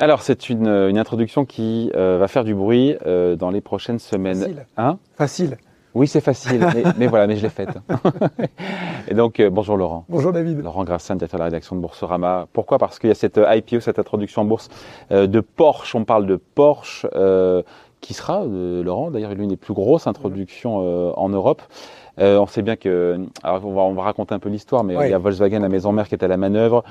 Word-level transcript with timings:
Alors, 0.00 0.22
c'est 0.22 0.48
une, 0.48 0.68
une 0.68 0.98
introduction 0.98 1.44
qui 1.44 1.90
euh, 1.96 2.18
va 2.18 2.28
faire 2.28 2.44
du 2.44 2.54
bruit 2.54 2.96
euh, 3.06 3.34
dans 3.36 3.50
les 3.50 3.60
prochaines 3.60 3.98
semaines. 3.98 4.38
Facile. 4.38 4.66
Hein? 4.76 4.98
Facile. 5.16 5.56
Oui, 5.94 6.06
c'est 6.06 6.20
facile, 6.20 6.60
mais, 6.74 6.84
mais 6.98 7.06
voilà, 7.08 7.26
mais 7.26 7.36
je 7.36 7.42
l'ai 7.42 7.48
faite. 7.48 7.70
Et 9.08 9.14
donc, 9.14 9.40
euh, 9.40 9.50
bonjour 9.50 9.76
Laurent. 9.76 10.04
Bonjour 10.08 10.32
David. 10.32 10.62
Laurent 10.62 10.84
Grassin, 10.84 11.16
directeur 11.16 11.38
de 11.38 11.40
la 11.40 11.46
rédaction 11.46 11.74
de 11.74 11.80
Boursorama. 11.80 12.46
Pourquoi? 12.52 12.78
Parce 12.78 12.98
qu'il 13.00 13.08
y 13.08 13.10
a 13.10 13.16
cette 13.16 13.38
euh, 13.38 13.52
IPO, 13.56 13.80
cette 13.80 13.98
introduction 13.98 14.42
en 14.42 14.44
bourse 14.44 14.68
euh, 15.10 15.26
de 15.26 15.40
Porsche. 15.40 15.96
On 15.96 16.04
parle 16.04 16.26
de 16.26 16.36
Porsche, 16.36 17.04
euh, 17.16 17.62
qui 18.00 18.14
sera, 18.14 18.42
euh, 18.42 18.84
Laurent, 18.84 19.10
d'ailleurs, 19.10 19.34
l'une 19.34 19.48
des 19.48 19.56
plus 19.56 19.74
grosses 19.74 20.06
introductions 20.06 20.80
euh, 20.84 21.10
en 21.16 21.28
Europe. 21.30 21.62
Euh, 22.20 22.38
on 22.38 22.46
sait 22.46 22.62
bien 22.62 22.76
que, 22.76 23.18
alors 23.42 23.64
on 23.64 23.72
va, 23.74 23.82
on 23.82 23.94
va 23.94 24.02
raconter 24.02 24.34
un 24.34 24.38
peu 24.38 24.48
l'histoire, 24.48 24.84
mais 24.84 24.94
euh, 24.94 24.98
Oui. 25.00 25.06
il 25.06 25.10
y 25.10 25.14
a 25.14 25.18
Volkswagen, 25.18 25.58
la 25.60 25.68
maison 25.68 25.90
mère, 25.90 26.06
qui 26.08 26.14
est 26.14 26.22
à 26.22 26.28
la 26.28 26.36
manœuvre, 26.36 26.84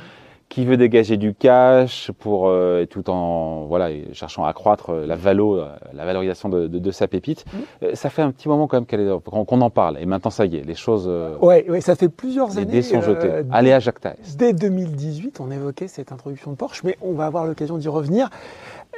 qui 0.50 0.64
veut 0.66 0.78
dégager 0.78 1.18
du 1.18 1.34
cash 1.34 2.10
pour, 2.20 2.48
euh, 2.48 2.86
tout 2.86 3.10
en 3.10 3.66
voilà, 3.66 3.90
cherchant 4.14 4.46
à 4.46 4.50
accroître 4.50 4.92
euh, 4.92 5.06
la 5.06 5.16
valo, 5.16 5.58
euh, 5.58 5.68
la 5.94 6.06
valorisation 6.06 6.48
de, 6.48 6.68
de, 6.68 6.80
de 6.80 6.92
sa 6.92 7.08
pépite. 7.08 7.44
Mhm. 7.54 7.60
Euh, 7.84 7.92
Ça 7.96 8.10
fait 8.10 8.22
un 8.22 8.32
petit 8.32 8.48
moment 8.48 8.66
quand 8.68 8.78
même 8.90 9.20
qu'on 9.22 9.44
qu'on 9.46 9.62
en 9.62 9.70
parle. 9.70 9.98
Et 10.00 10.06
maintenant, 10.06 10.32
ça 10.32 10.46
y 10.46 10.56
est, 10.56 10.64
les 10.64 10.74
choses, 10.76 11.06
euh, 11.10 11.36
Ouais, 11.42 11.70
ouais, 11.70 11.82
ça 11.82 11.96
fait 11.96 12.08
plusieurs 12.10 12.48
les 12.50 12.60
années. 12.60 12.72
dés 12.72 12.82
sont 12.82 12.98
euh, 13.00 13.02
jetés. 13.02 13.32
Allez 13.52 13.74
à 13.74 13.80
Jacques. 13.80 13.98
Dès 14.38 14.54
2018, 14.54 15.40
on 15.42 15.52
évoquait 15.52 15.88
cette 15.90 16.12
introduction 16.14 16.52
de 16.52 16.56
Porsche, 16.56 16.84
mais 16.84 16.98
on 17.02 17.12
va 17.14 17.26
avoir 17.26 17.46
l'occasion 17.46 17.78
d'y 17.78 17.90
revenir. 17.90 18.30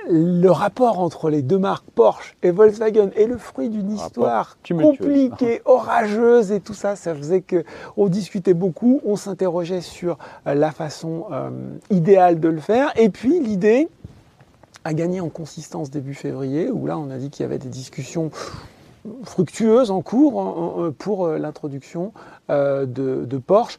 Le 0.07 0.49
rapport 0.49 0.99
entre 0.99 1.29
les 1.29 1.41
deux 1.41 1.57
marques 1.59 1.85
Porsche 1.93 2.35
et 2.41 2.51
Volkswagen 2.51 3.09
est 3.15 3.25
le 3.27 3.37
fruit 3.37 3.69
d'une 3.69 3.91
histoire 3.91 4.57
compliquée, 4.97 5.61
orageuse 5.65 6.51
et 6.51 6.59
tout 6.61 6.73
ça. 6.73 6.95
Ça 6.95 7.13
faisait 7.13 7.41
que 7.41 7.63
on 7.97 8.07
discutait 8.07 8.53
beaucoup, 8.53 9.01
on 9.05 9.15
s'interrogeait 9.15 9.81
sur 9.81 10.17
euh, 10.47 10.53
la 10.55 10.71
façon 10.71 11.25
euh, 11.31 11.49
idéale 11.91 12.39
de 12.39 12.47
le 12.49 12.59
faire. 12.59 12.91
Et 12.97 13.09
puis 13.09 13.39
l'idée 13.39 13.87
a 14.85 14.93
gagné 14.93 15.19
en 15.21 15.29
consistance 15.29 15.91
début 15.91 16.13
février, 16.15 16.71
où 16.71 16.87
là 16.87 16.97
on 16.97 17.11
a 17.11 17.17
dit 17.17 17.29
qu'il 17.29 17.43
y 17.43 17.45
avait 17.45 17.59
des 17.59 17.67
discussions 17.69 18.31
fructueuses 19.23 19.91
en 19.91 20.01
cours 20.01 20.37
en- 20.37 20.91
pour 20.97 21.25
euh, 21.25 21.37
l'introduction 21.37 22.13
euh, 22.49 22.85
de, 22.85 23.25
de 23.25 23.37
Porsche. 23.37 23.77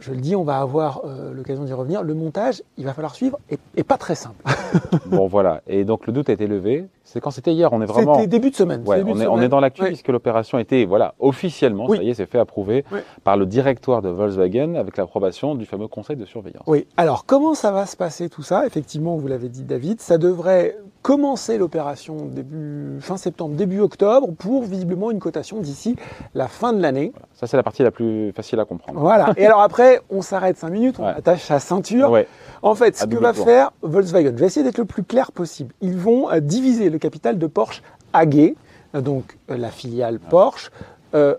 Je 0.00 0.10
le 0.12 0.18
dis, 0.20 0.34
on 0.34 0.42
va 0.42 0.58
avoir 0.58 1.02
euh, 1.04 1.32
l'occasion 1.32 1.64
d'y 1.64 1.72
revenir. 1.72 2.02
Le 2.02 2.14
montage, 2.14 2.62
il 2.76 2.84
va 2.84 2.92
falloir 2.94 3.14
suivre, 3.14 3.38
et, 3.50 3.58
et 3.76 3.84
pas 3.84 3.96
très 3.96 4.14
simple. 4.14 4.42
Bon, 5.06 5.26
voilà. 5.28 5.62
Et 5.68 5.84
donc, 5.84 6.06
le 6.06 6.12
doute 6.12 6.28
a 6.30 6.32
été 6.32 6.46
levé. 6.48 6.86
C'est 7.04 7.20
quand 7.20 7.30
c'était 7.30 7.52
hier. 7.52 7.72
On 7.72 7.80
est 7.80 7.86
vraiment. 7.86 8.14
C'était 8.16 8.26
début 8.26 8.50
de 8.50 8.56
semaine. 8.56 8.82
Ouais, 8.86 8.96
début 8.98 9.12
de 9.12 9.16
on, 9.16 9.20
est, 9.20 9.26
on 9.26 9.32
semaine. 9.34 9.44
est 9.44 9.48
dans 9.48 9.60
l'actu 9.60 9.82
Ouais. 9.82 9.88
puisque 9.88 10.08
l'opération 10.08 10.58
était 10.58 10.84
voilà, 10.84 11.14
officiellement, 11.20 11.86
Oui. 11.88 11.98
ça 11.98 12.02
y 12.02 12.10
est, 12.10 12.14
c'est 12.14 12.26
fait 12.26 12.38
approuver 12.40 12.84
Oui. 12.90 12.98
par 13.22 13.36
le 13.36 13.46
directoire 13.46 14.02
de 14.02 14.08
Volkswagen 14.08 14.74
avec 14.74 14.96
l'approbation 14.96 15.54
du 15.54 15.64
fameux 15.66 15.86
conseil 15.86 16.16
de 16.16 16.24
surveillance. 16.24 16.64
Oui, 16.66 16.86
alors 16.96 17.24
comment 17.26 17.54
ça 17.54 17.70
va 17.70 17.86
se 17.86 17.96
passer 17.96 18.28
tout 18.28 18.42
ça? 18.42 18.66
Effectivement, 18.66 19.16
vous 19.16 19.28
l'avez 19.28 19.48
dit 19.48 19.62
David, 19.62 20.00
ça 20.00 20.18
devrait 20.18 20.76
commencer 21.04 21.58
l'opération 21.58 22.24
début 22.24 22.96
fin 23.00 23.18
septembre, 23.18 23.54
début 23.56 23.80
octobre 23.80 24.28
pour 24.38 24.62
visiblement 24.62 25.10
une 25.10 25.18
cotation 25.18 25.60
d'ici 25.60 25.96
la 26.32 26.48
fin 26.48 26.72
de 26.72 26.80
l'année. 26.80 27.12
Ça, 27.34 27.46
c'est 27.46 27.58
la 27.58 27.62
partie 27.62 27.82
la 27.82 27.90
plus 27.90 28.32
facile 28.32 28.58
à 28.58 28.64
comprendre. 28.64 28.98
Voilà. 29.00 29.34
Et 29.36 29.44
alors 29.44 29.60
après, 29.60 30.00
on 30.08 30.22
s'arrête 30.22 30.56
5 30.56 30.70
minutes, 30.70 30.96
on 30.98 31.04
Ouais. 31.04 31.10
attache 31.10 31.44
sa 31.44 31.60
ceinture. 31.60 32.10
Ouais. 32.10 32.26
En 32.62 32.74
fait, 32.74 32.96
ce 32.96 33.04
À 33.04 33.06
que 33.06 33.16
va 33.18 33.34
tour. 33.34 33.44
faire 33.44 33.72
Volkswagen, 33.82 34.30
je 34.34 34.40
vais 34.40 34.46
essayer 34.46 34.64
d'être 34.64 34.78
le 34.78 34.86
plus 34.86 35.02
clair 35.04 35.30
possible. 35.30 35.74
Ils 35.82 35.94
vont 35.98 36.30
euh, 36.30 36.40
diviser 36.40 36.88
le 36.88 36.98
capital 36.98 37.38
de 37.38 37.46
Porsche 37.46 37.82
AG, 38.14 38.54
euh, 38.94 39.00
donc 39.02 39.36
euh, 39.50 39.58
la 39.58 39.70
filiale 39.70 40.18
Porsche, 40.18 40.70
euh, 41.14 41.34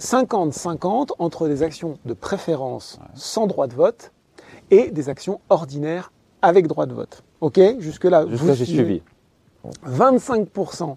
50-50 0.00 1.10
entre 1.20 1.46
des 1.46 1.62
actions 1.62 1.98
de 2.04 2.14
préférence 2.14 2.98
sans 3.14 3.46
droit 3.46 3.68
de 3.68 3.74
vote 3.74 4.10
et 4.72 4.90
des 4.90 5.08
actions 5.08 5.40
ordinaires 5.50 6.10
avec 6.42 6.66
droit 6.66 6.86
de 6.86 6.94
vote. 6.94 7.22
Ok? 7.40 7.60
Jusque-là, 7.78 8.26
Jusque 8.28 8.42
vous 8.42 8.48
là, 8.48 8.54
j'ai 8.54 8.64
suivi. 8.64 9.02
25% 9.86 10.96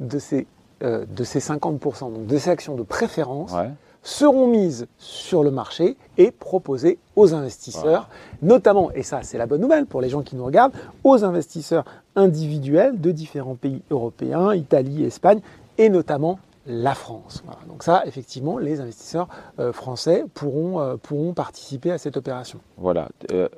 de 0.00 0.18
ces, 0.18 0.46
euh, 0.82 1.04
de 1.06 1.24
ces 1.24 1.40
50%, 1.40 2.12
donc 2.12 2.26
de 2.26 2.38
ces 2.38 2.50
actions 2.50 2.74
de 2.74 2.82
préférence, 2.82 3.52
Ouais. 3.52 3.70
seront 4.02 4.46
mises 4.46 4.86
sur 4.98 5.42
le 5.42 5.50
marché 5.50 5.96
et 6.18 6.30
proposées 6.30 6.98
aux 7.16 7.32
investisseurs, 7.34 8.08
notamment, 8.42 8.90
et 8.92 9.02
ça 9.02 9.22
c'est 9.22 9.38
la 9.38 9.46
bonne 9.46 9.60
nouvelle 9.62 9.86
pour 9.86 10.00
les 10.00 10.08
gens 10.10 10.22
qui 10.22 10.36
nous 10.36 10.44
regardent, 10.44 10.74
aux 11.04 11.24
investisseurs 11.24 11.84
individuels 12.16 13.00
de 13.00 13.10
différents 13.12 13.54
pays 13.54 13.82
européens, 13.90 14.54
Italie, 14.54 15.04
Espagne, 15.04 15.40
et 15.78 15.88
notamment 15.88 16.38
la 16.66 16.94
France. 16.94 17.42
Voilà. 17.44 17.60
Donc 17.68 17.82
ça, 17.82 18.02
effectivement, 18.06 18.56
les 18.58 18.80
investisseurs 18.80 19.28
euh, 19.58 19.72
français 19.72 20.24
pourront, 20.32 20.80
euh, 20.80 20.96
pourront 20.96 21.34
participer 21.34 21.90
à 21.90 21.98
cette 21.98 22.16
opération. 22.16 22.58
Voilà. 22.78 23.08
Euh, 23.32 23.48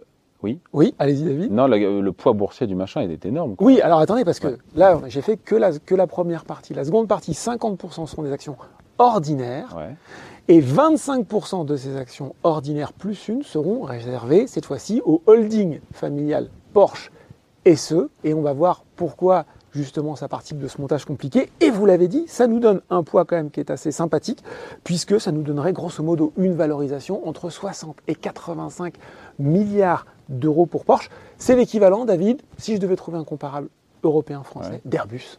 oui. 0.46 0.60
Oui, 0.72 0.94
allez-y 0.98 1.24
David. 1.24 1.52
Non, 1.52 1.66
le, 1.66 2.00
le 2.00 2.12
poids 2.12 2.32
boursier 2.32 2.66
du 2.66 2.74
machin, 2.74 3.02
il 3.02 3.10
est 3.10 3.26
énorme. 3.26 3.56
quoi. 3.56 3.66
Oui, 3.66 3.80
alors 3.80 3.98
attendez, 4.00 4.24
parce 4.24 4.38
que 4.40 4.46
Ouais. 4.48 4.56
là, 4.76 5.00
j'ai 5.08 5.20
fait 5.22 5.36
que 5.36 5.54
la, 5.56 5.78
que 5.78 5.94
la 5.94 6.06
première 6.06 6.44
partie. 6.44 6.72
La 6.74 6.84
seconde 6.84 7.08
partie, 7.08 7.32
50% 7.32 8.06
seront 8.06 8.22
des 8.22 8.32
actions 8.32 8.56
ordinaires. 8.98 9.74
Ouais. 9.76 9.94
Et 10.48 10.60
25% 10.60 11.64
de 11.66 11.76
ces 11.76 11.96
actions 11.96 12.34
ordinaires 12.44 12.92
plus 12.92 13.28
une 13.28 13.42
seront 13.42 13.82
réservées 13.82 14.46
cette 14.46 14.64
fois-ci 14.66 15.02
au 15.04 15.20
holding 15.26 15.80
familial 15.92 16.48
Porsche 16.72 17.10
SE. 17.74 18.08
Et 18.24 18.32
on 18.32 18.42
va 18.42 18.52
voir 18.52 18.84
pourquoi 18.94 19.44
justement 19.72 20.16
ça 20.16 20.28
participe 20.28 20.59
de 20.59 20.69
ce 20.69 20.81
montage 20.81 21.04
compliqué. 21.04 21.50
Et 21.60 21.71
vous 21.71 21.87
l'avez 21.87 22.09
dit, 22.09 22.25
ça 22.28 22.47
nous 22.47 22.60
donne 22.60 22.81
un 22.91 23.03
poids 23.03 23.25
quand 23.25 23.37
même 23.37 23.50
qui 23.50 23.60
est 23.60 23.71
assez 23.71 23.93
sympathique, 23.93 24.43
puisque 24.84 25.21
ça 25.21 25.32
nous 25.32 25.43
donnerait 25.43 25.72
grosso 25.72 26.03
modo 26.03 26.32
une 26.37 26.54
valorisation 26.54 27.27
entre 27.28 27.50
60 27.50 27.97
et 28.09 28.15
85 28.15 28.94
milliards 29.38 30.06
d'euros 30.28 30.66
pour 30.66 30.84
Porsche. 30.84 31.10
C'est 31.38 31.56
l'équivalent, 31.56 32.04
David, 32.04 32.43
si 32.59 32.75
je 32.75 32.81
devais 32.81 32.97
trouver 32.97 33.19
un 33.19 33.25
comparable 33.25 33.69
européen-français, 34.03 34.71
Ouais. 34.71 34.81
d'Airbus. 34.84 35.38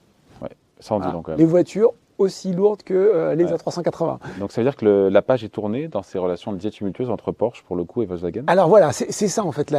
Ça, 0.80 0.94
on 0.94 0.98
dit 1.00 1.04
Voilà. 1.06 1.12
donc. 1.14 1.26
quand 1.26 1.32
même. 1.32 1.40
Les 1.40 1.46
voitures 1.46 1.94
aussi 2.18 2.52
lourdes 2.54 2.84
que 2.84 2.94
euh, 2.94 3.36
les 3.36 3.46
Ouais. 3.46 3.54
A380. 3.54 4.18
Donc, 4.40 4.52
ça 4.52 4.62
veut 4.62 4.66
dire 4.66 4.76
que 4.76 4.86
le- 4.86 5.10
la 5.10 5.22
page 5.22 5.44
est 5.44 5.50
tournée 5.50 5.88
dans 5.88 6.04
ces 6.04 6.18
relations 6.18 6.52
de 6.52 6.58
tumultueuses 6.70 7.10
entre 7.10 7.32
Porsche, 7.32 7.64
pour 7.64 7.76
le 7.76 7.84
coup, 7.84 8.02
et 8.02 8.06
Volkswagen? 8.06 8.44
Alors 8.48 8.68
voilà, 8.70 8.92
c'est 8.92 9.12
ça 9.28 9.44
en 9.44 9.52
fait, 9.52 9.74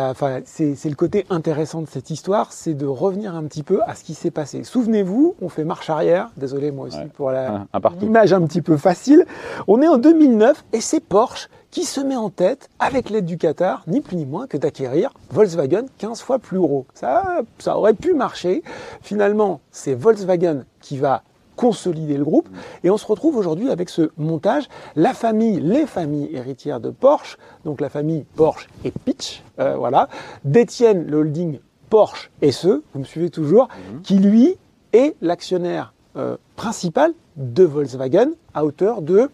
c'est 0.44 0.88
le 0.88 0.94
côté 0.94 1.26
intéressant 1.30 1.82
de 1.82 1.86
cette 1.88 2.10
histoire, 2.10 2.52
c'est 2.52 2.74
de 2.74 2.86
revenir 2.86 3.34
un 3.34 3.44
petit 3.44 3.62
peu 3.62 3.80
à 3.86 3.94
ce 3.94 4.04
qui 4.04 4.14
s'est 4.14 4.30
passé. 4.30 4.64
Souvenez-vous, 4.64 5.34
on 5.42 5.48
fait 5.48 5.64
marche 5.64 5.90
arrière, 5.90 6.30
désolé 6.36 6.70
moi 6.70 6.86
aussi 6.86 6.98
Ouais. 6.98 7.08
pour 7.14 7.30
la, 7.30 7.66
Un, 7.74 7.80
l'image 8.00 8.32
un 8.32 8.42
petit 8.42 8.62
peu 8.62 8.76
facile. 8.76 9.26
On 9.66 9.82
est 9.82 9.88
en 9.88 9.98
2009 9.98 10.64
et 10.72 10.80
c'est 10.80 11.00
Porsche 11.00 11.48
qui 11.70 11.84
se 11.84 12.00
met 12.00 12.16
en 12.16 12.30
tête, 12.30 12.70
avec 12.78 13.10
l'aide 13.10 13.26
du 13.26 13.36
Qatar, 13.36 13.82
ni 13.86 14.00
plus 14.00 14.16
ni 14.16 14.24
moins 14.24 14.46
que 14.46 14.56
d'acquérir 14.56 15.12
Volkswagen 15.30 15.84
15 15.98 16.22
fois 16.22 16.38
plus 16.38 16.58
gros. 16.58 16.86
Ça, 16.94 17.42
ça 17.58 17.76
aurait 17.76 17.92
pu 17.92 18.14
marcher. 18.14 18.62
Finalement, 19.02 19.60
c'est 19.70 19.94
Volkswagen 19.94 20.64
qui 20.80 20.96
va 20.96 21.22
consolider 21.58 22.16
le 22.16 22.24
groupe. 22.24 22.48
Et 22.84 22.90
on 22.90 22.96
se 22.96 23.04
retrouve 23.04 23.36
aujourd'hui 23.36 23.68
avec 23.68 23.90
ce 23.90 24.10
montage. 24.16 24.68
La 24.94 25.12
famille, 25.12 25.60
les 25.60 25.86
familles 25.86 26.30
héritières 26.32 26.80
de 26.80 26.90
Porsche, 26.90 27.36
donc 27.64 27.80
la 27.80 27.90
famille 27.90 28.24
Porsche 28.36 28.68
et 28.84 28.92
Pitch, 28.92 29.42
euh, 29.58 29.76
voilà, 29.76 30.08
détiennent 30.44 31.04
le 31.04 31.18
holding 31.18 31.58
Porsche 31.90 32.30
SE, 32.50 32.82
vous 32.92 33.00
me 33.00 33.04
suivez 33.04 33.30
toujours, 33.30 33.68
qui 34.04 34.18
lui 34.18 34.56
est 34.92 35.16
l'actionnaire 35.20 35.92
euh, 36.16 36.36
principal 36.54 37.12
de 37.36 37.64
Volkswagen 37.64 38.30
à 38.54 38.64
hauteur 38.64 39.02
de 39.02 39.28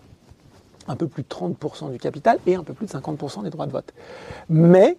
un 0.89 0.97
peu 0.97 1.07
plus 1.07 1.23
de 1.23 1.29
30% 1.29 1.91
du 1.91 1.99
capital 1.99 2.39
et 2.47 2.55
un 2.55 2.63
peu 2.63 2.75
plus 2.75 2.87
de 2.87 2.93
50% 2.93 3.43
des 3.43 3.51
droits 3.51 3.67
de 3.67 3.73
vote. 3.73 3.93
Mais 4.49 4.97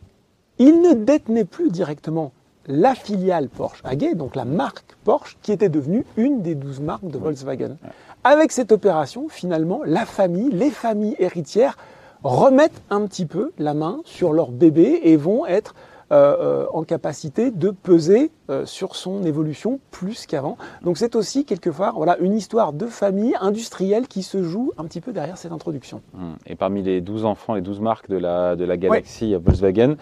il 0.58 0.82
ne 0.82 0.94
détenait 0.94 1.46
plus 1.46 1.70
directement 1.70 2.32
la 2.68 2.96
filiale 2.96 3.50
Porsche 3.50 3.82
AG, 3.84 4.16
donc 4.16 4.36
la 4.36 4.46
marque 4.46 4.96
Porsche, 5.04 5.38
qui 5.42 5.52
était 5.52 5.70
devenue 5.70 6.06
une 6.18 6.42
des 6.42 6.56
12 6.56 6.82
marques 6.82 7.08
de 7.08 7.18
Volkswagen. 7.18 7.78
Avec 8.24 8.52
cette 8.52 8.72
opération, 8.72 9.28
finalement, 9.30 9.82
la 9.86 10.06
famille, 10.06 10.50
les 10.52 10.72
familles 10.72 11.16
héritières 11.20 11.78
remettent 12.24 12.82
un 12.90 13.06
petit 13.06 13.26
peu 13.26 13.52
la 13.60 13.74
main 13.74 14.00
sur 14.04 14.34
leur 14.34 14.52
bébé 14.52 15.02
et 15.04 15.16
vont 15.16 15.46
être 15.46 15.76
euh, 16.12 16.36
euh, 16.40 16.66
en 16.72 16.84
capacité 16.84 17.50
de 17.50 17.72
peser 17.72 18.30
euh, 18.52 18.64
sur 18.68 18.96
son 18.96 19.24
évolution 19.24 19.80
plus 19.90 20.28
qu'avant. 20.28 20.56
Donc 20.84 21.00
c'est 21.00 21.16
aussi 21.16 21.46
quelquefois 21.46 21.94
voilà, 21.96 22.18
une 22.20 22.36
histoire 22.36 22.74
de 22.74 22.86
famille 22.86 23.34
industrielle 23.42 24.08
qui 24.08 24.22
se 24.22 24.44
joue 24.44 24.72
un 24.78 24.84
petit 24.84 25.02
peu 25.02 25.14
derrière 25.14 25.40
cette 25.40 25.52
introduction. 25.52 26.04
Hum. 26.14 26.36
Et 26.46 26.56
parmi 26.56 26.84
les 26.84 27.02
12 27.02 27.26
enfants, 27.26 27.56
les 27.56 27.62
12 27.62 27.80
marques 27.80 28.08
de 28.08 28.18
la, 28.18 28.56
de 28.56 28.66
la 28.66 28.78
galaxie 28.78 29.34
Volkswagen, 29.34 29.96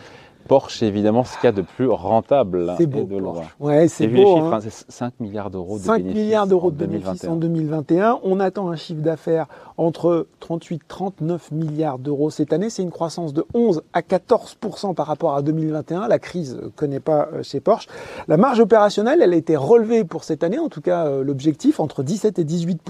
Porsche 0.47 0.83
est 0.83 0.87
évidemment 0.87 1.23
ce 1.23 1.35
qu'il 1.37 1.45
y 1.45 1.47
a 1.47 1.51
de 1.51 1.61
plus 1.61 1.87
rentable. 1.87 2.73
C'est 2.77 2.83
et 2.83 2.87
beau. 2.87 3.03
de. 3.03 3.19
Porsche. 3.19 3.55
Ouais, 3.59 3.87
c'est 3.87 4.07
beau. 4.07 4.35
chiffres, 4.35 4.53
hein. 4.53 4.59
hein, 4.63 4.69
c'est 4.69 4.91
5 4.91 5.13
milliards 5.19 5.49
d'euros 5.49 5.77
de 5.77 5.83
5 5.83 5.97
bénéfices. 5.97 6.21
milliards 6.21 6.47
d'euros 6.47 6.67
en 6.67 6.71
de 6.71 6.75
bénéfices 6.75 7.21
2021. 7.21 7.31
en 7.31 7.35
2021. 7.35 8.19
On 8.23 8.39
attend 8.39 8.69
un 8.69 8.75
chiffre 8.75 9.01
d'affaires 9.01 9.47
entre 9.77 10.27
38 10.39 10.81
39 10.87 11.51
milliards 11.51 11.99
d'euros 11.99 12.29
cette 12.29 12.53
année. 12.53 12.69
C'est 12.69 12.83
une 12.83 12.91
croissance 12.91 13.33
de 13.33 13.45
11 13.53 13.81
à 13.93 14.01
14 14.01 14.57
par 14.95 15.07
rapport 15.07 15.35
à 15.35 15.41
2021. 15.41 16.07
La 16.07 16.19
crise 16.19 16.55
ne 16.55 16.67
connaît 16.67 16.99
pas 16.99 17.29
euh, 17.33 17.43
chez 17.43 17.59
Porsche. 17.59 17.87
La 18.27 18.37
marge 18.37 18.59
opérationnelle, 18.59 19.21
elle 19.21 19.33
a 19.33 19.37
été 19.37 19.55
relevée 19.55 20.03
pour 20.03 20.23
cette 20.23 20.43
année, 20.43 20.59
en 20.59 20.69
tout 20.69 20.81
cas 20.81 21.05
euh, 21.05 21.23
l'objectif, 21.23 21.79
entre 21.79 22.03
17 22.03 22.39
et 22.39 22.43
18 22.43 22.81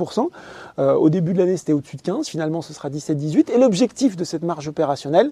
Euh, 0.79 0.93
Au 0.93 1.09
début 1.09 1.33
de 1.33 1.39
l'année, 1.39 1.57
c'était 1.57 1.73
au-dessus 1.73 1.97
de 1.97 2.01
15. 2.01 2.27
Finalement, 2.27 2.61
ce 2.61 2.73
sera 2.73 2.89
17-18. 2.89 3.51
Et 3.51 3.59
l'objectif 3.59 4.15
de 4.15 4.23
cette 4.23 4.43
marge 4.43 4.67
opérationnelle, 4.67 5.31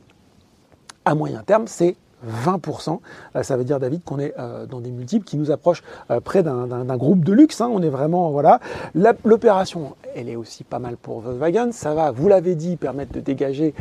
à 1.06 1.16
moyen 1.16 1.44
terme, 1.44 1.68
c'est 1.68 1.96
20%. 2.28 3.00
Euh, 3.36 3.44
ça 3.44 3.58
veut 3.58 3.64
dire, 3.64 3.80
David, 3.80 4.04
qu'on 4.04 4.20
est 4.20 4.34
euh, 4.38 4.66
dans 4.66 4.80
des 4.80 4.92
multiples 4.92 5.26
qui 5.26 5.38
nous 5.38 5.52
approchent 5.52 5.84
euh, 6.10 6.20
près 6.20 6.44
d'un 6.44 6.98
groupe 6.98 7.24
de 7.24 7.34
luxe. 7.34 7.62
Hein. 7.62 7.70
On 7.72 7.82
est 7.82 7.90
vraiment, 7.90 8.32
voilà. 8.32 8.60
L'opération, 9.24 9.96
elle 10.16 10.30
est 10.30 10.36
aussi 10.36 10.64
pas 10.64 10.80
mal 10.80 10.98
pour 10.98 11.22
Volkswagen. 11.22 11.72
Ça 11.72 11.94
va, 11.94 12.12
vous 12.12 12.28
l'avez 12.28 12.56
dit, 12.56 12.76
permettre 12.76 13.14
de 13.14 13.20
dégager, 13.20 13.74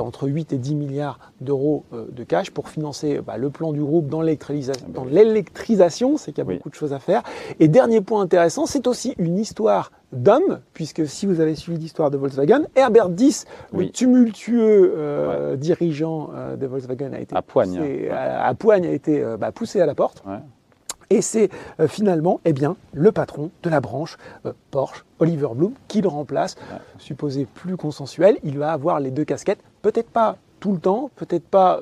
entre 0.00 0.28
8 0.28 0.52
et 0.54 0.58
10 0.58 0.74
milliards 0.74 1.18
d'euros 1.40 1.84
de 1.92 2.24
cash 2.24 2.50
pour 2.50 2.68
financer 2.70 3.20
bah, 3.24 3.36
le 3.36 3.50
plan 3.50 3.72
du 3.72 3.80
groupe 3.80 4.08
dans 4.08 4.22
l'électrisation. 4.22 6.16
C'est 6.16 6.32
qu'il 6.32 6.44
y 6.44 6.48
a 6.48 6.54
beaucoup 6.54 6.70
de 6.70 6.74
choses 6.74 6.92
à 6.92 6.98
faire. 6.98 7.22
Et 7.60 7.68
dernier 7.68 8.00
point 8.00 8.22
intéressant, 8.22 8.66
c'est 8.66 8.86
aussi 8.86 9.14
une 9.18 9.38
histoire 9.38 9.90
d'hommes, 10.16 10.60
puisque 10.72 11.06
si 11.06 11.26
vous 11.26 11.40
avez 11.40 11.54
suivi 11.54 11.78
l'histoire 11.78 12.10
de 12.10 12.16
Volkswagen, 12.16 12.66
Herbert 12.74 13.08
Diess, 13.10 13.46
le 13.72 13.88
tumultueux 13.90 14.94
euh, 14.96 15.56
dirigeant 15.56 16.30
euh, 16.34 16.56
de 16.56 16.66
Volkswagen, 16.66 17.12
a 17.12 17.20
été 17.20 17.36
à 17.36 17.42
poigne, 17.42 17.76
poussé, 17.76 18.10
à, 18.10 18.54
poigne 18.54 18.86
a 18.86 18.90
été 18.90 19.22
euh, 19.22 19.36
bah, 19.36 19.52
poussé 19.52 19.80
à 19.80 19.86
la 19.86 19.94
porte. 19.94 20.22
Et 21.08 21.22
c'est 21.22 21.50
finalement 21.86 22.40
eh 22.44 22.52
bien, 22.52 22.74
le 22.92 23.12
patron 23.12 23.50
de 23.62 23.70
la 23.70 23.80
branche 23.80 24.18
Porsche, 24.72 25.04
Oliver 25.20 25.50
Bloom, 25.54 25.74
qui 25.86 26.00
le 26.00 26.08
remplace. 26.08 26.56
Supposé 26.98 27.46
plus 27.46 27.76
consensuel, 27.76 28.38
il 28.42 28.58
va 28.58 28.72
avoir 28.72 28.98
les 28.98 29.12
deux 29.12 29.24
casquettes. 29.24 29.60
Peut-être 29.82 30.10
pas 30.10 30.36
tout 30.58 30.72
le 30.72 30.80
temps, 30.80 31.10
peut-être 31.14 31.46
pas 31.46 31.78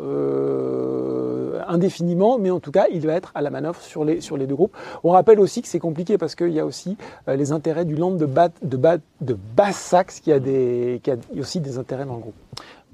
indéfiniment, 1.66 2.38
mais 2.38 2.50
en 2.50 2.60
tout 2.60 2.70
cas, 2.70 2.86
il 2.92 3.06
va 3.06 3.14
être 3.14 3.32
à 3.34 3.42
la 3.42 3.50
manœuvre 3.50 3.80
sur 3.80 4.04
les, 4.04 4.20
sur 4.20 4.36
les 4.36 4.46
deux 4.46 4.54
groupes. 4.54 4.76
On 5.02 5.10
rappelle 5.10 5.40
aussi 5.40 5.62
que 5.62 5.68
c'est 5.68 5.78
compliqué 5.78 6.18
parce 6.18 6.34
qu'il 6.34 6.52
y 6.52 6.60
a 6.60 6.66
aussi 6.66 6.96
euh, 7.28 7.36
les 7.36 7.52
intérêts 7.52 7.84
du 7.84 7.96
land 7.96 8.12
de, 8.12 8.26
de, 8.26 9.00
de 9.20 9.36
Basse-Saxe 9.56 10.20
qui, 10.20 10.32
a 10.32 10.38
des, 10.38 11.00
qui 11.02 11.10
a 11.10 11.16
aussi 11.38 11.60
des 11.60 11.78
intérêts 11.78 12.04
dans 12.04 12.14
le 12.14 12.20
groupe. 12.20 12.34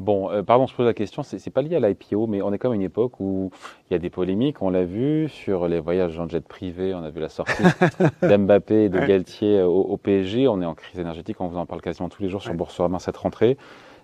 Bon, 0.00 0.30
euh, 0.30 0.42
pardon, 0.42 0.66
je 0.66 0.74
pose 0.74 0.86
la 0.86 0.94
question, 0.94 1.22
c'est 1.22 1.50
pas 1.50 1.60
lié 1.60 1.76
à 1.76 1.80
l'IPO, 1.80 2.26
mais 2.26 2.40
on 2.40 2.54
est 2.54 2.58
comme 2.58 2.72
à 2.72 2.74
une 2.74 2.80
époque 2.80 3.20
où 3.20 3.50
il 3.90 3.92
y 3.92 3.96
a 3.96 3.98
des 3.98 4.08
polémiques, 4.08 4.62
on 4.62 4.70
l'a 4.70 4.84
vu, 4.84 5.28
sur 5.28 5.68
les 5.68 5.78
voyages 5.78 6.18
en 6.18 6.26
jet 6.26 6.42
privé, 6.42 6.94
on 6.94 7.02
a 7.02 7.10
vu 7.10 7.20
la 7.20 7.28
sortie 7.28 7.62
d'Mbappé 8.22 8.84
et 8.84 8.88
de 8.88 8.98
Galtier 8.98 9.60
au, 9.60 9.98
PSG, 9.98 10.48
on 10.48 10.62
est 10.62 10.64
en 10.64 10.74
crise 10.74 10.98
énergétique, 10.98 11.38
on 11.40 11.48
vous 11.48 11.58
en 11.58 11.66
parle 11.66 11.82
quasiment 11.82 12.08
tous 12.08 12.22
les 12.22 12.30
jours 12.30 12.40
sur 12.40 12.54
Boursorama 12.54 12.98
cette 12.98 13.18
rentrée 13.18 13.58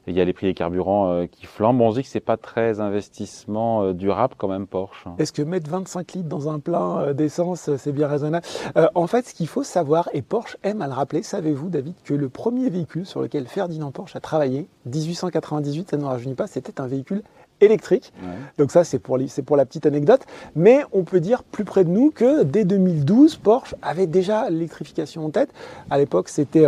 il 0.06 0.17
y 0.17 0.20
a 0.20 0.25
les 0.25 0.32
prix 0.32 0.47
des 0.47 0.55
carburants 0.55 1.11
euh, 1.11 1.26
qui 1.26 1.47
flambent. 1.47 1.81
on 1.81 1.91
se 1.91 1.97
dit 1.97 2.03
que 2.05 2.08
c'est 2.08 2.20
pas 2.20 2.37
très 2.37 2.81
investissement 2.81 3.82
euh, 3.82 3.93
durable 3.93 4.35
quand 4.38 4.49
même 4.49 4.67
Porsche. 4.67 5.06
Est-ce 5.19 5.32
que 5.32 5.43
mettre 5.43 5.69
25 5.70 6.12
litres 6.12 6.29
dans 6.29 6.49
un 6.49 6.61
plein 6.61 6.99
euh, 6.99 7.12
d'essence, 7.12 7.70
c'est 7.76 7.93
bien 7.93 8.06
raisonnable? 8.06 8.47
En 8.94 9.06
fait, 9.06 9.26
ce 9.26 9.35
qu'il 9.35 9.49
faut 9.49 9.62
savoir, 9.62 10.08
et 10.12 10.23
Porsche 10.23 10.56
aime 10.62 10.82
à 10.82 10.87
le 10.87 10.93
rappeler, 10.93 11.23
savez-vous 11.23 11.69
David, 11.69 11.94
que 12.05 12.14
le 12.14 12.29
premier 12.29 12.70
véhicule 12.70 13.06
sur 13.06 13.20
lequel 13.20 13.47
Ferdinand 13.47 13.91
Porsche 13.91 14.17
a 14.17 14.20
travaillé, 14.20 14.69
1898, 14.87 15.91
ça 15.91 15.97
ne 15.97 16.05
rajeunit 16.05 16.35
pas, 16.35 16.47
c'était 16.47 16.81
un 16.81 16.87
véhicule 16.87 17.23
électrique. 17.61 18.12
Donc 18.59 18.70
ça, 18.70 18.85
c'est 18.85 18.99
pour, 18.99 19.19
pour 19.47 19.56
la 19.56 19.64
petite 19.64 19.87
anecdote. 19.87 20.20
Mais 20.55 20.82
on 20.93 21.05
peut 21.05 21.20
dire 21.20 21.43
plus 21.43 21.64
près 21.64 21.85
de 21.85 21.91
nous 21.91 22.11
que 22.11 22.43
dès 22.43 22.64
2012, 22.64 23.37
Porsche 23.37 23.75
avait 23.81 24.06
déjà 24.06 24.50
l'électrification 24.50 25.25
en 25.25 25.31
tête. 25.31 25.50
À 25.88 25.97
l'époque, 25.97 26.29
c'était 26.29 26.67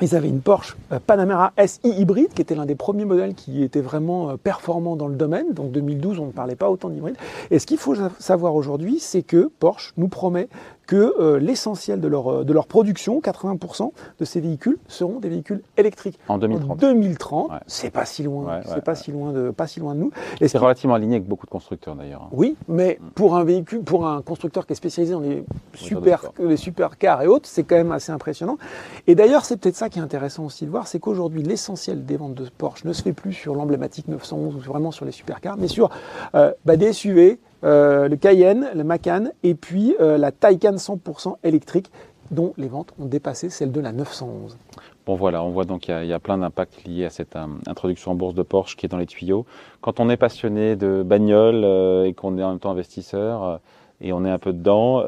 ils 0.00 0.16
avaient 0.16 0.28
une 0.28 0.40
Porsche 0.40 0.76
euh, 0.92 0.98
Panamera 1.04 1.52
SI 1.66 1.80
hybride, 1.84 2.32
qui 2.34 2.42
était 2.42 2.54
l'un 2.54 2.66
des 2.66 2.74
premiers 2.74 3.04
modèles 3.04 3.34
qui 3.34 3.62
était 3.62 3.80
vraiment 3.80 4.30
euh, 4.30 4.36
performant 4.36 4.96
dans 4.96 5.08
le 5.08 5.14
domaine. 5.14 5.52
Donc 5.52 5.70
2012, 5.72 6.18
on 6.18 6.26
ne 6.26 6.32
parlait 6.32 6.56
pas 6.56 6.70
autant 6.70 6.88
d'hybride. 6.88 7.16
Et 7.50 7.58
ce 7.58 7.66
qu'il 7.66 7.78
faut 7.78 7.94
savoir 8.18 8.54
aujourd'hui, 8.54 8.98
c'est 8.98 9.22
que 9.22 9.50
Porsche 9.58 9.92
nous 9.96 10.08
promet 10.08 10.48
que 10.86 11.14
euh, 11.18 11.38
l'essentiel 11.38 12.00
de 12.00 12.08
leur, 12.08 12.28
euh, 12.28 12.44
de 12.44 12.52
leur 12.52 12.66
production, 12.66 13.20
80% 13.20 13.92
de 14.18 14.24
ces 14.24 14.40
véhicules, 14.40 14.78
seront 14.88 15.18
des 15.18 15.28
véhicules 15.28 15.62
électriques. 15.76 16.18
En 16.28 16.38
2030. 16.38 16.78
2030, 16.78 17.50
c'est 17.66 17.90
pas 17.90 18.04
si 18.04 18.22
loin, 18.22 18.60
c'est 18.66 18.84
pas 18.84 18.94
si 18.94 19.12
loin 19.12 19.32
de 19.32 19.50
pas 19.50 19.66
si 19.66 19.80
loin 19.80 19.94
de 19.94 20.00
nous. 20.00 20.10
Et 20.40 20.48
c'est 20.48 20.58
relativement 20.58 20.94
aligné 20.94 21.16
avec 21.16 21.28
beaucoup 21.28 21.46
de 21.46 21.50
constructeurs 21.50 21.94
d'ailleurs. 21.94 22.28
Oui, 22.32 22.56
mais 22.68 22.98
mm. 23.00 23.10
pour 23.14 23.36
un 23.36 23.44
véhicule, 23.44 23.82
pour 23.82 24.06
un 24.06 24.22
constructeur 24.22 24.66
qui 24.66 24.72
est 24.72 24.76
spécialisé 24.76 25.14
dans 25.14 25.20
les 25.20 25.44
super, 25.74 26.32
les 26.38 26.56
supercars 26.56 27.22
et 27.22 27.26
autres, 27.26 27.48
c'est 27.48 27.64
quand 27.64 27.76
même 27.76 27.92
assez 27.92 28.12
impressionnant. 28.12 28.58
Et 29.06 29.14
d'ailleurs, 29.14 29.44
c'est 29.44 29.56
peut-être 29.56 29.76
ça 29.76 29.88
qui 29.88 29.98
est 29.98 30.02
intéressant 30.02 30.44
aussi 30.44 30.64
de 30.64 30.70
voir, 30.70 30.86
c'est 30.86 30.98
qu'aujourd'hui, 30.98 31.42
l'essentiel 31.42 32.04
des 32.04 32.16
ventes 32.16 32.34
de 32.34 32.44
Porsche 32.56 32.84
ne 32.84 32.92
se 32.92 33.02
fait 33.02 33.12
plus 33.12 33.32
sur 33.32 33.54
l'emblématique 33.54 34.08
911 34.08 34.54
ou 34.56 34.58
vraiment 34.58 34.90
sur 34.90 35.04
les 35.04 35.12
supercars, 35.12 35.56
mais 35.56 35.68
sur 35.68 35.90
euh, 36.34 36.52
bah, 36.64 36.76
des 36.76 36.92
SUV 36.92 37.38
euh, 37.64 38.08
le 38.08 38.16
Cayenne, 38.16 38.68
le 38.74 38.84
Macan 38.84 39.30
et 39.42 39.54
puis 39.54 39.94
euh, 40.00 40.18
la 40.18 40.32
Taycan 40.32 40.74
100% 40.74 41.36
électrique 41.44 41.90
dont 42.30 42.52
les 42.56 42.68
ventes 42.68 42.92
ont 42.98 43.06
dépassé 43.06 43.48
celle 43.50 43.72
de 43.72 43.80
la 43.80 43.92
911. 43.92 44.56
Bon 45.06 45.14
voilà, 45.16 45.42
on 45.42 45.50
voit 45.50 45.64
donc 45.64 45.82
qu'il 45.82 46.06
y, 46.06 46.12
a 46.12 46.18
plein 46.18 46.38
d'impacts 46.38 46.84
liés 46.84 47.04
à 47.04 47.10
cette 47.10 47.36
euh, 47.36 47.46
introduction 47.66 48.12
en 48.12 48.14
bourse 48.14 48.34
de 48.34 48.42
Porsche 48.42 48.76
qui 48.76 48.86
est 48.86 48.88
dans 48.88 48.98
les 48.98 49.06
tuyaux. 49.06 49.46
Quand 49.80 50.00
on 50.00 50.08
est 50.10 50.16
passionné 50.16 50.76
de 50.76 51.02
bagnole 51.02 51.64
et 52.06 52.14
qu'on 52.14 52.38
est 52.38 52.42
en 52.42 52.50
même 52.50 52.58
temps 52.58 52.70
investisseur 52.70 53.60
et 54.00 54.12
on 54.12 54.24
est 54.24 54.30
un 54.30 54.38
peu 54.38 54.52
dedans, 54.52 55.02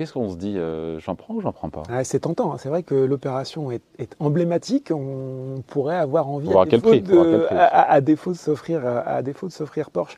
qu'est-ce 0.00 0.14
qu'on 0.14 0.30
se 0.30 0.36
dit 0.36 0.56
J'en 1.04 1.14
prends 1.14 1.34
ou 1.34 1.40
j'en 1.42 1.52
prends 1.52 1.68
pas? 1.68 1.82
Ah, 1.90 2.04
C'est 2.04 2.20
tentant, 2.20 2.54
hein. 2.54 2.56
c'est 2.58 2.70
vrai 2.70 2.82
que 2.82 2.94
l'opération 2.94 3.70
est, 3.70 3.82
emblématique. 4.18 4.90
On 4.90 5.62
pourrait 5.66 5.98
avoir 5.98 6.28
envie, 6.28 6.48
à, 6.56 6.64
défaut, 6.64 6.94
de, 6.94 7.46
à, 7.50 8.00
défaut 8.00 8.32
de 8.32 8.36
s'offrir, 8.36 8.80
à 8.86 9.20
défaut 9.20 9.46
de 9.46 9.52
s'offrir 9.52 9.90
Porsche. 9.90 10.16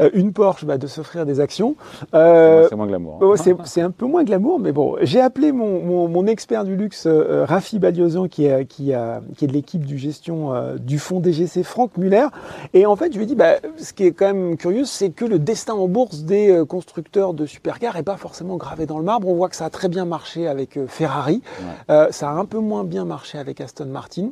Euh, 0.00 0.10
une 0.14 0.32
Porsche, 0.32 0.64
bah, 0.64 0.78
de 0.78 0.86
s'offrir 0.86 1.26
des 1.26 1.40
actions. 1.40 1.76
Euh, 2.14 2.66
c'est 2.68 2.76
moins 2.76 2.86
glamour. 2.86 3.20
Hein. 3.22 3.54
c'est 3.64 3.80
un 3.80 3.90
peu 3.90 4.06
moins 4.06 4.24
glamour, 4.24 4.58
mais 4.58 4.72
bon, 4.72 4.96
j'ai 5.02 5.20
appelé 5.20 5.52
mon, 5.52 6.08
mon, 6.08 6.26
expert 6.26 6.64
du 6.64 6.76
luxe, 6.76 7.06
euh, 7.06 7.44
Rafi 7.44 7.78
Baliosan, 7.78 8.28
qui 8.28 8.46
est, 8.46 8.66
qui, 8.66 8.94
a, 8.94 9.20
qui 9.36 9.44
est 9.44 9.48
de 9.48 9.52
l'équipe 9.52 9.84
du 9.84 9.98
gestion 9.98 10.52
du 10.78 10.98
fonds 10.98 11.20
DGC, 11.20 11.62
Franck 11.62 11.96
Muller. 11.96 12.26
Et 12.72 12.86
en 12.86 12.96
fait, 12.96 13.12
je 13.12 13.18
lui 13.18 13.24
ai 13.24 13.26
dit, 13.26 13.34
bah, 13.34 13.56
ce 13.76 13.92
qui 13.92 14.04
est 14.04 14.12
quand 14.12 14.26
même 14.26 14.56
curieux, 14.56 14.84
c'est 14.84 15.10
que 15.10 15.24
le 15.24 15.38
destin 15.38 15.74
en 15.74 15.88
bourse 15.88 16.22
des 16.22 16.62
constructeurs 16.68 17.34
de 17.34 17.46
supercars 17.46 17.94
n'est 17.94 18.02
pas 18.02 18.16
forcément 18.16 18.56
gravé 18.56 18.86
dans 18.86 18.98
le 19.00 19.06
marbre. 19.06 19.28
On 19.28 19.34
voit 19.34 19.48
que 19.48 19.56
ça 19.56 19.66
a 19.66 19.70
très 19.70 19.88
bien 19.88 20.04
marché 20.04 20.46
avec 20.46 20.78
Ferrari. 20.86 21.42
ça 21.88 22.30
a 22.30 22.32
un 22.32 22.44
peu 22.44 22.58
moins 22.58 22.84
bien 22.84 23.04
marché 23.04 23.38
avec 23.38 23.60
Aston 23.60 23.86
Martin 23.86 24.30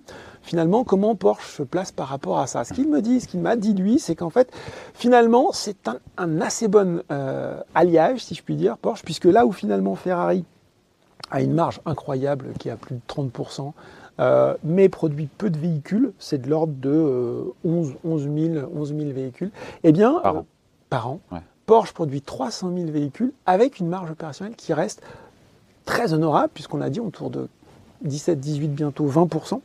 finalement, 0.49 0.83
comment 0.83 1.15
Porsche 1.15 1.57
se 1.57 1.63
place 1.63 1.93
par 1.93 2.09
rapport 2.09 2.39
à 2.39 2.47
ça? 2.47 2.65
Ce 2.65 2.73
qu'il 2.73 2.89
me 2.89 3.03
dit, 3.03 3.21
ce 3.21 3.29
qu'il 3.29 3.41
m'a 3.41 3.55
dit 3.55 3.75
lui, 3.75 3.99
c'est 3.99 4.15
qu'en 4.15 4.31
fait, 4.31 4.51
finalement, 4.95 5.53
c'est 5.53 5.89
un, 6.17 6.41
assez 6.41 6.69
bon 6.69 7.03
euh, 7.13 7.61
alliage, 7.75 8.25
si 8.25 8.35
je 8.35 8.43
puis 8.43 8.57
dire, 8.57 8.79
Porsche, 8.79 9.03
puisque 9.05 9.27
là 9.27 9.45
où 9.45 9.53
finalement 9.53 9.95
Ferrari 9.95 10.45
a 11.31 11.43
une 11.43 11.53
marge 11.53 11.81
incroyable 11.85 12.53
qui 12.59 12.69
est 12.69 12.73
à 12.73 12.77
plus 12.77 12.97
de 12.97 13.01
30%, 13.07 13.73
euh, 14.21 14.57
mais 14.65 14.89
produit 14.89 15.27
peu 15.27 15.51
de 15.51 15.59
véhicules, 15.59 16.13
c'est 16.19 16.41
de 16.41 16.49
l'ordre 16.49 16.73
de 16.79 17.53
11, 17.65 17.97
11, 18.05 18.23
000, 18.23 19.13
véhicules, 19.13 19.51
eh 19.85 19.93
bien, 19.93 20.21
par 20.89 21.09
an, 21.11 21.21
Porsche 21.69 21.93
produit 21.93 22.23
300 22.23 22.73
000 22.75 22.91
véhicules 22.91 23.31
avec 23.45 23.79
une 23.79 23.89
marge 23.89 24.11
opérationnelle 24.11 24.57
qui 24.57 24.73
reste 24.73 25.03
très 25.85 26.15
honorable, 26.15 26.49
puisqu'on 26.55 26.81
a 26.81 26.89
dit 26.89 26.99
autour 26.99 27.29
de 27.29 27.47
17, 28.01 28.41
18, 28.41 28.69
bientôt 28.69 29.07
20%. 29.07 29.61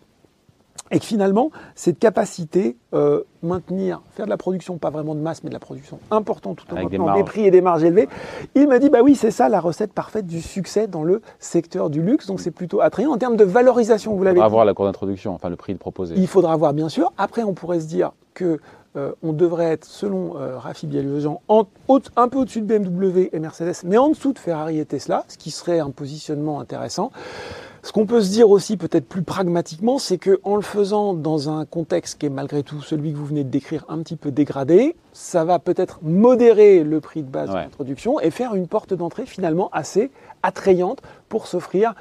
Et 0.92 1.00
que 1.00 1.06
finalement, 1.06 1.50
cette 1.76 2.00
capacité, 2.00 2.76
euh, 2.94 3.24
maintenir, 3.42 4.02
faire 4.12 4.26
de 4.26 4.30
la 4.30 4.36
production, 4.36 4.78
pas 4.78 4.90
vraiment 4.90 5.16
de 5.16 5.22
masse, 5.22 5.46
mais 5.46 5.50
de 5.50 5.54
la 5.54 5.62
production 5.62 5.98
importante 6.12 6.58
tout 6.58 6.74
en 6.74 6.76
maintenant 6.76 7.16
des, 7.16 7.24
prix 7.24 7.46
et 7.46 7.52
des 7.52 7.62
marges 7.62 7.86
élevées, 7.86 8.10
il 8.54 8.68
m'a 8.68 8.80
dit, 8.80 8.90
bah 8.90 9.00
oui, 9.02 9.16
c'est 9.16 9.32
ça 9.32 9.48
la 9.48 9.62
recette 9.62 9.94
parfaite 9.94 10.28
du 10.28 10.42
succès 10.42 10.88
dans 10.88 11.04
le 11.04 11.22
secteur 11.40 11.90
du 11.90 12.02
luxe. 12.02 12.28
Donc 12.28 12.42
c'est 12.42 12.52
plutôt 12.52 12.82
attrayant. 12.82 13.14
En 13.14 13.18
termes 13.18 13.38
de 13.38 13.46
valorisation, 13.46 14.14
vous 14.14 14.24
l'avez 14.24 14.36
dit. 14.36 14.40
Il 14.40 14.44
faudra 14.44 14.50
voir 14.50 14.66
la 14.66 14.74
cour 14.74 14.86
d'introduction, 14.86 15.34
enfin 15.34 15.50
le 15.50 15.56
prix 15.56 15.72
de 15.72 15.80
proposer. 15.80 16.16
Il 16.18 16.28
faudra 16.28 16.54
voir, 16.58 16.74
bien 16.74 16.90
sûr. 16.90 17.14
Après, 17.18 17.44
on 17.44 17.54
pourrait 17.54 17.80
se 17.80 17.88
dire 17.88 18.12
que 18.34 18.60
euh, 18.96 19.12
on 19.24 19.34
devrait 19.34 19.72
être, 19.72 19.86
selon 19.86 20.38
euh, 20.38 20.58
Rafi 20.58 20.86
Bialujan, 20.86 21.42
un 21.50 22.28
peu 22.28 22.38
au-dessus 22.38 22.62
de 22.62 22.78
BMW 22.78 23.30
et 23.32 23.40
Mercedes, 23.40 23.76
mais 23.84 23.98
en 23.98 24.10
dessous 24.10 24.34
de 24.34 24.40
Ferrari 24.40 24.80
et 24.80 24.86
Tesla, 24.86 25.26
ce 25.28 25.38
qui 25.38 25.52
serait 25.52 25.80
un 25.80 25.90
positionnement 25.90 26.60
intéressant. 26.60 27.12
Ce 27.82 27.92
qu'on 27.92 28.06
peut 28.06 28.22
se 28.22 28.30
dire 28.30 28.50
aussi 28.50 28.78
peut-être 28.78 29.06
plus 29.06 29.24
pragmatiquement, 29.24 30.00
c'est 30.00 30.18
que 30.18 30.40
en 30.44 30.56
le 30.56 30.62
faisant 30.62 31.14
dans 31.14 31.50
un 31.50 31.66
contexte 31.66 32.18
qui 32.18 32.28
est 32.28 32.30
malgré 32.30 32.64
tout 32.64 32.82
celui 32.82 33.12
que 33.12 33.18
vous 33.18 33.26
venez 33.26 33.44
de 33.44 33.50
décrire 33.50 33.84
un 33.90 33.98
petit 33.98 34.16
peu 34.16 34.32
dégradé, 34.32 34.96
ça 35.12 35.44
va 35.44 35.60
peut-être 35.60 36.00
modérer 36.02 36.84
le 36.84 37.02
prix 37.02 37.24
de 37.24 37.30
base 37.30 37.50
de 37.50 37.56
l'introduction 37.56 38.22
et 38.22 38.32
faire 38.32 38.56
une 38.56 38.68
porte 38.68 38.94
d'entrée 38.94 39.26
finalement 39.26 39.70
assez 39.74 40.12
attrayante 40.44 41.02
pour 41.28 41.46
s'offrir 41.48 41.94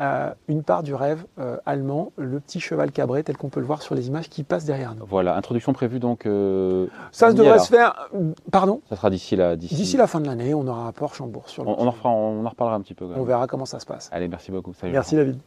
euh, 0.00 0.32
une 0.48 0.62
part 0.62 0.82
du 0.82 0.94
rêve 0.94 1.24
euh, 1.38 1.58
allemand, 1.66 2.12
le 2.16 2.40
petit 2.40 2.58
cheval 2.58 2.90
cabré 2.90 3.22
tel 3.22 3.36
qu'on 3.36 3.50
peut 3.50 3.60
le 3.60 3.66
voir 3.66 3.82
sur 3.82 3.94
les 3.94 4.08
images 4.08 4.28
qui 4.28 4.44
passent 4.44 4.64
derrière 4.64 4.94
nous. 4.94 5.04
Voilà, 5.06 5.36
introduction 5.36 5.72
prévue 5.72 5.98
donc. 5.98 6.24
Euh, 6.24 6.86
ça 7.12 7.32
devrait 7.32 7.58
se 7.58 7.68
faire. 7.68 8.08
Pardon? 8.50 8.80
Ça 8.88 8.96
sera 8.96 9.10
d'ici 9.10 9.36
la. 9.36 9.56
D'ici 9.56 9.96
la 9.96 10.06
fin 10.06 10.20
de 10.20 10.26
l'année, 10.26 10.54
on 10.54 10.66
aura 10.66 10.86
un 10.86 10.92
Porsche 10.92 11.20
en 11.20 11.26
bourse. 11.26 11.52
Sur 11.52 11.66
on, 11.66 11.86
en 11.86 11.94
on, 12.04 12.46
en 12.46 12.48
reparlera 12.48 12.76
un 12.76 12.80
petit 12.80 12.94
peu. 12.94 13.04
On 13.14 13.24
verra 13.24 13.46
comment 13.46 13.66
ça 13.66 13.78
se 13.78 13.86
passe. 13.86 14.08
Allez, 14.12 14.28
merci 14.28 14.50
beaucoup. 14.50 14.72
merci 14.82 15.16
David. 15.16 15.38